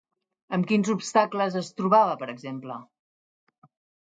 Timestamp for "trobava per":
1.83-2.31